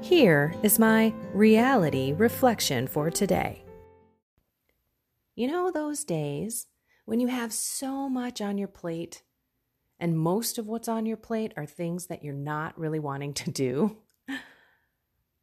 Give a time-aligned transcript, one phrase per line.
[0.00, 3.64] Here is my reality reflection for today.
[5.34, 6.66] You know, those days
[7.04, 9.22] when you have so much on your plate,
[9.98, 13.50] and most of what's on your plate are things that you're not really wanting to
[13.50, 13.96] do?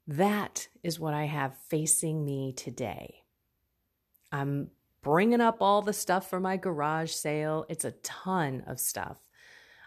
[0.08, 3.24] That is what I have facing me today.
[4.32, 4.70] I'm
[5.02, 7.66] bringing up all the stuff for my garage sale.
[7.70, 9.18] It's a ton of stuff.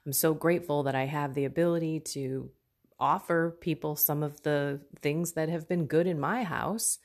[0.05, 2.51] I'm so grateful that I have the ability to
[3.01, 6.99] offer people some of the things that have been good in my house,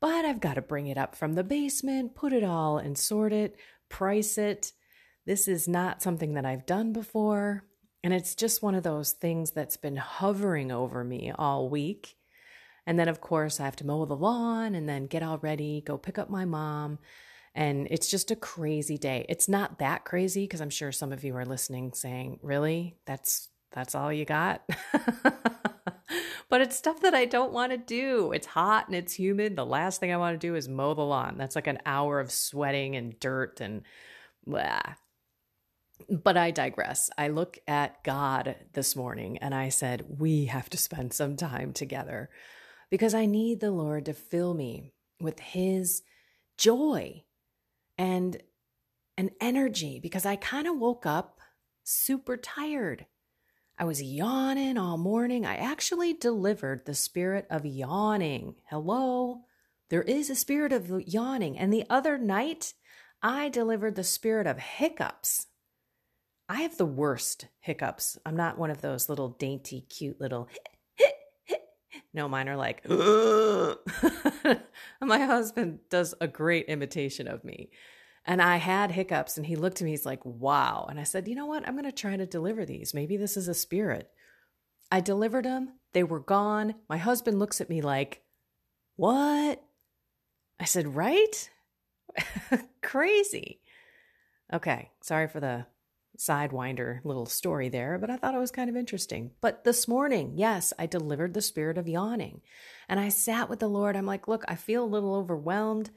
[0.00, 3.32] but I've got to bring it up from the basement, put it all and sort
[3.32, 3.56] it,
[3.88, 4.72] price it.
[5.26, 7.64] This is not something that I've done before.
[8.04, 12.16] And it's just one of those things that's been hovering over me all week.
[12.86, 15.82] And then, of course, I have to mow the lawn and then get all ready,
[15.84, 16.98] go pick up my mom.
[17.54, 19.26] And it's just a crazy day.
[19.28, 22.96] It's not that crazy because I'm sure some of you are listening saying, Really?
[23.04, 24.62] That's that's all you got.
[26.48, 28.32] but it's stuff that I don't want to do.
[28.32, 29.56] It's hot and it's humid.
[29.56, 31.36] The last thing I want to do is mow the lawn.
[31.36, 33.82] That's like an hour of sweating and dirt and
[34.46, 34.80] blah.
[36.08, 37.10] But I digress.
[37.18, 41.72] I look at God this morning and I said, We have to spend some time
[41.72, 42.30] together
[42.90, 46.02] because I need the Lord to fill me with His
[46.56, 47.24] joy
[47.98, 48.40] and
[49.18, 51.40] an energy because I kind of woke up
[51.82, 53.06] super tired.
[53.80, 55.46] I was yawning all morning.
[55.46, 58.56] I actually delivered the spirit of yawning.
[58.68, 59.42] Hello?
[59.88, 61.56] There is a spirit of yawning.
[61.56, 62.74] And the other night,
[63.22, 65.46] I delivered the spirit of hiccups.
[66.48, 68.18] I have the worst hiccups.
[68.26, 70.48] I'm not one of those little dainty, cute little.
[72.12, 72.84] no, mine are like.
[75.00, 77.70] My husband does a great imitation of me.
[78.28, 80.86] And I had hiccups, and he looked at me, he's like, wow.
[80.90, 81.66] And I said, you know what?
[81.66, 82.92] I'm going to try to deliver these.
[82.92, 84.10] Maybe this is a spirit.
[84.92, 86.74] I delivered them, they were gone.
[86.90, 88.20] My husband looks at me like,
[88.96, 89.62] what?
[90.60, 91.48] I said, right?
[92.82, 93.60] Crazy.
[94.52, 95.64] Okay, sorry for the
[96.18, 99.30] sidewinder little story there, but I thought it was kind of interesting.
[99.40, 102.42] But this morning, yes, I delivered the spirit of yawning.
[102.90, 103.96] And I sat with the Lord.
[103.96, 105.90] I'm like, look, I feel a little overwhelmed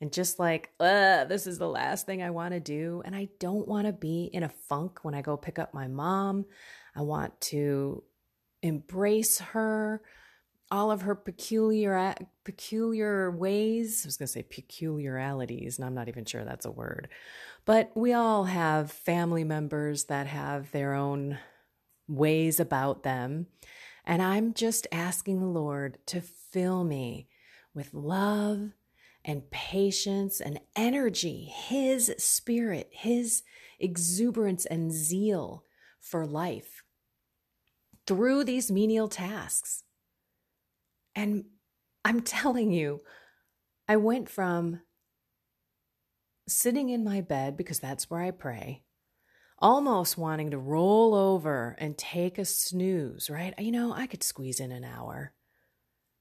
[0.00, 3.02] and just like, this is the last thing I want to do.
[3.04, 5.88] And I don't want to be in a funk when I go pick up my
[5.88, 6.44] mom.
[6.94, 8.02] I want to
[8.62, 10.02] embrace her,
[10.70, 12.14] all of her peculiar
[12.44, 14.02] peculiar ways.
[14.04, 17.08] I was going to say peculiarities, and I'm not even sure that's a word.
[17.64, 21.38] But we all have family members that have their own
[22.06, 23.46] ways about them.
[24.04, 27.28] And I'm just asking the Lord to fill me
[27.74, 28.70] with love
[29.26, 33.42] and patience and energy, His spirit, His
[33.78, 35.64] exuberance and zeal
[36.00, 36.84] for life
[38.06, 39.82] through these menial tasks.
[41.14, 41.46] And
[42.04, 43.00] I'm telling you,
[43.88, 44.80] I went from
[46.48, 48.84] sitting in my bed, because that's where I pray,
[49.58, 53.52] almost wanting to roll over and take a snooze, right?
[53.58, 55.32] You know, I could squeeze in an hour,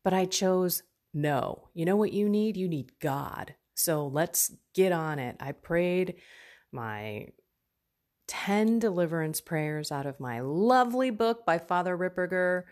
[0.04, 0.81] but I chose
[1.15, 1.69] no.
[1.73, 2.57] You know what you need?
[2.57, 3.56] You need God.
[3.73, 5.38] So let's get on it.
[5.39, 6.15] I prayed
[6.71, 7.29] my
[8.27, 12.63] 10 deliverance prayers out of my lovely book by Father Ripperger.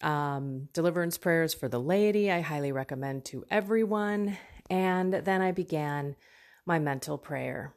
[0.00, 4.38] Um, deliverance prayers for the laity, I highly recommend to everyone.
[4.70, 6.16] And then I began
[6.64, 7.74] my mental prayer.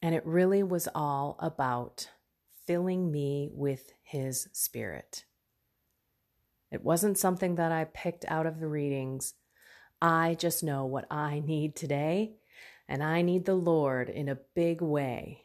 [0.00, 2.08] And it really was all about
[2.66, 5.24] filling me with His Spirit.
[6.74, 9.34] It wasn't something that I picked out of the readings.
[10.02, 12.34] I just know what I need today,
[12.88, 15.44] and I need the Lord in a big way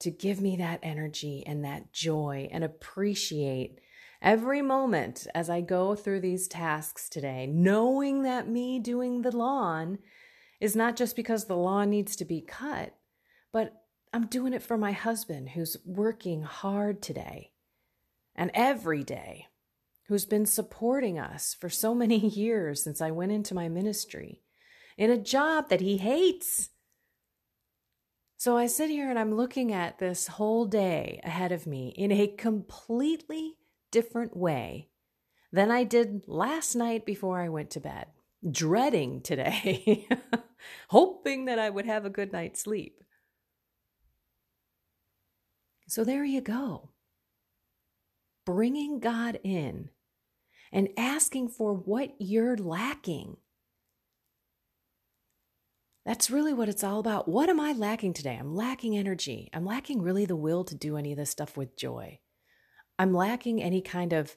[0.00, 3.80] to give me that energy and that joy and appreciate
[4.22, 9.98] every moment as I go through these tasks today, knowing that me doing the lawn
[10.60, 12.94] is not just because the lawn needs to be cut,
[13.52, 13.82] but
[14.12, 17.50] I'm doing it for my husband who's working hard today
[18.36, 19.48] and every day,
[20.08, 24.42] who's been supporting us for so many years since I went into my ministry
[24.96, 26.70] in a job that he hates.
[28.36, 32.10] So I sit here and I'm looking at this whole day ahead of me in
[32.10, 33.56] a completely
[33.90, 34.88] different way
[35.52, 38.06] than I did last night before I went to bed,
[38.48, 40.06] dreading today,
[40.88, 43.02] hoping that I would have a good night's sleep.
[45.88, 46.90] So there you go.
[48.44, 49.90] Bringing God in
[50.72, 53.36] and asking for what you're lacking.
[56.04, 57.28] That's really what it's all about.
[57.28, 58.36] What am I lacking today?
[58.40, 59.50] I'm lacking energy.
[59.52, 62.20] I'm lacking really the will to do any of this stuff with joy.
[62.98, 64.36] I'm lacking any kind of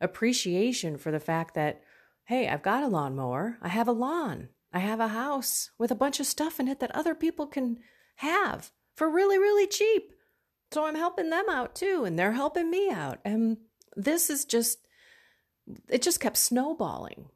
[0.00, 1.82] appreciation for the fact that,
[2.24, 5.96] hey, I've got a lawnmower, I have a lawn, I have a house with a
[5.96, 7.78] bunch of stuff in it that other people can
[8.16, 10.12] have for really, really cheap.
[10.72, 13.18] So I'm helping them out too, and they're helping me out.
[13.24, 13.58] And
[13.96, 14.78] this is just,
[15.88, 17.26] it just kept snowballing.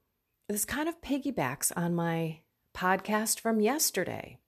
[0.48, 2.40] This kind of piggybacks on my
[2.74, 4.38] podcast from yesterday.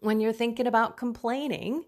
[0.00, 1.84] When you're thinking about complaining,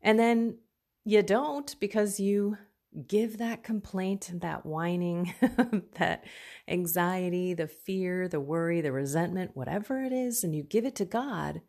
[0.00, 0.58] and then
[1.04, 2.56] you don't because you
[3.06, 5.34] give that complaint that whining,
[5.98, 6.24] that
[6.66, 11.04] anxiety, the fear, the worry, the resentment, whatever it is, and you give it to
[11.04, 11.60] God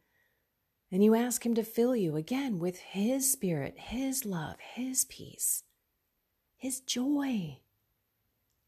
[0.92, 5.64] and you ask Him to fill you again with His Spirit, His love, His peace,
[6.58, 7.60] His joy,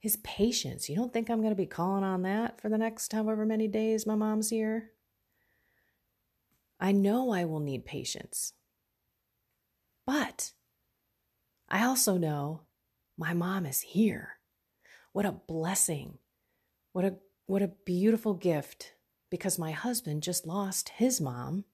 [0.02, 0.90] His patience.
[0.90, 3.68] You don't think I'm going to be calling on that for the next however many
[3.68, 4.92] days my mom's here?
[6.80, 8.54] I know I will need patience.
[10.06, 10.54] But
[11.70, 12.62] I also know
[13.16, 14.40] my mom is here.
[15.14, 16.18] What a blessing.
[16.92, 17.16] What a
[17.46, 18.94] what a beautiful gift
[19.30, 21.66] because my husband just lost his mom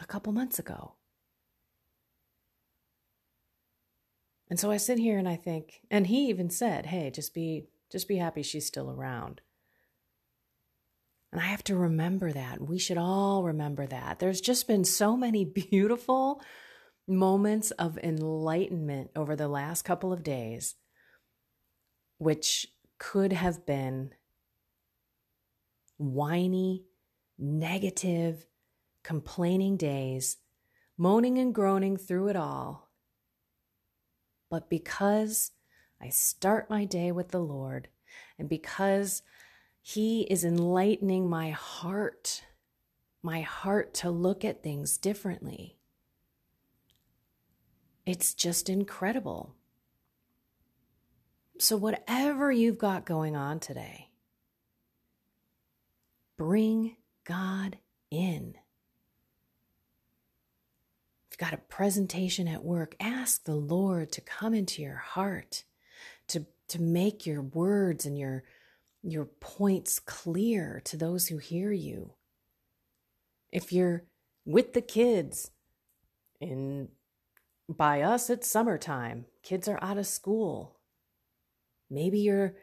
[0.00, 0.97] a couple months ago.
[4.50, 7.68] And so I sit here and I think, and he even said, "Hey, just be
[7.90, 9.40] just be happy she's still around."
[11.30, 12.60] And I have to remember that.
[12.60, 14.18] We should all remember that.
[14.18, 16.40] There's just been so many beautiful
[17.06, 20.74] moments of enlightenment over the last couple of days,
[22.18, 22.66] which
[22.98, 24.12] could have been
[25.98, 26.84] whiny,
[27.38, 28.46] negative,
[29.02, 30.38] complaining days,
[30.96, 32.87] moaning and groaning through it all.
[34.50, 35.52] But because
[36.00, 37.88] I start my day with the Lord,
[38.38, 39.22] and because
[39.80, 42.44] He is enlightening my heart,
[43.22, 45.78] my heart to look at things differently
[48.08, 49.54] it's just incredible.
[51.58, 54.08] So, whatever you've got going on today,
[56.38, 57.76] bring God
[58.10, 58.54] in.
[61.38, 65.62] You've got a presentation at work, ask the Lord to come into your heart,
[66.28, 68.42] to, to make your words and your,
[69.02, 72.14] your points clear to those who hear you.
[73.52, 74.04] If you're
[74.44, 75.50] with the kids
[76.40, 76.88] in
[77.68, 79.26] by us, it's summertime.
[79.42, 80.80] Kids are out of school.
[81.88, 82.56] Maybe you're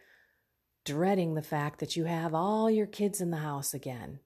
[0.84, 4.20] dreading the fact that you have all your kids in the house again.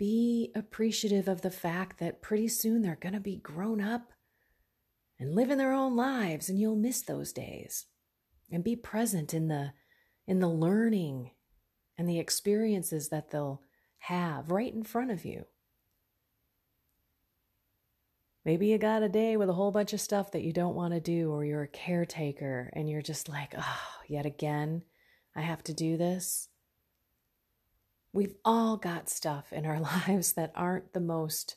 [0.00, 4.14] Be appreciative of the fact that pretty soon they're going to be grown up
[5.18, 7.84] and living their own lives and you'll miss those days.
[8.50, 9.72] And be present in the
[10.26, 11.32] in the learning
[11.98, 13.60] and the experiences that they'll
[13.98, 15.44] have right in front of you.
[18.42, 20.94] Maybe you got a day with a whole bunch of stuff that you don't want
[20.94, 24.82] to do, or you're a caretaker and you're just like, oh, yet again,
[25.36, 26.48] I have to do this.
[28.12, 31.56] We've all got stuff in our lives that aren't the most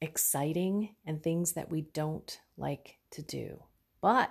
[0.00, 3.62] exciting and things that we don't like to do.
[4.00, 4.30] But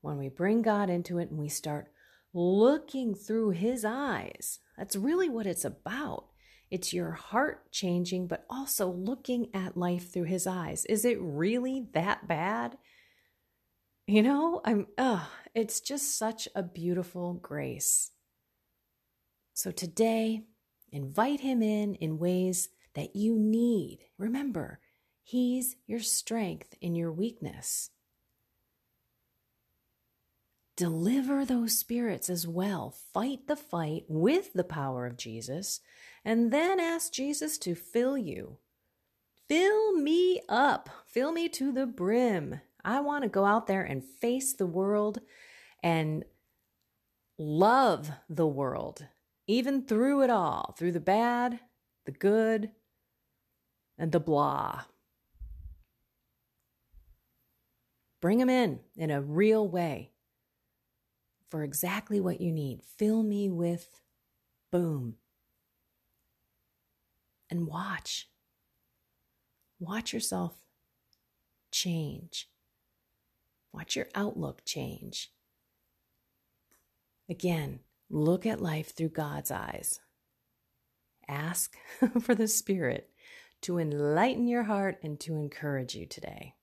[0.00, 1.88] when we bring God into it and we start
[2.32, 6.26] looking through His eyes, that's really what it's about.
[6.70, 10.84] It's your heart changing, but also looking at life through his eyes.
[10.86, 12.76] Is it really that bad?
[14.06, 18.10] You know, I'm, oh, it's just such a beautiful grace.
[19.54, 20.44] So today,
[20.96, 23.98] Invite Him in in ways that you need.
[24.16, 24.80] Remember,
[25.22, 27.90] He's your strength in your weakness.
[30.74, 32.94] Deliver those spirits as well.
[33.12, 35.80] Fight the fight with the power of Jesus,
[36.24, 38.56] and then ask Jesus to fill you.
[39.48, 42.62] Fill me up, fill me to the brim.
[42.82, 45.20] I want to go out there and face the world
[45.82, 46.24] and
[47.36, 49.06] love the world,
[49.46, 51.60] even through it all, through the bad,
[52.04, 52.70] the good,
[53.98, 54.82] and the blah.
[58.20, 60.12] Bring them in in a real way
[61.48, 62.82] for exactly what you need.
[62.82, 64.00] Fill me with
[64.72, 65.16] boom.
[67.48, 68.28] And watch.
[69.78, 70.54] Watch yourself
[71.70, 72.48] change.
[73.72, 75.30] Watch your outlook change.
[77.28, 80.00] Again, look at life through God's eyes.
[81.28, 81.76] Ask
[82.20, 83.10] for the Spirit
[83.62, 86.54] to enlighten your heart and to encourage you today.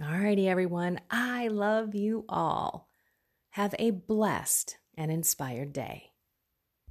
[0.00, 1.00] Alrighty, everyone.
[1.10, 2.88] I love you all.
[3.50, 6.07] Have a blessed and inspired day.